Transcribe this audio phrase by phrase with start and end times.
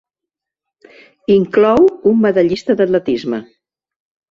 [1.35, 3.45] Inclou un medallista d'atletisme.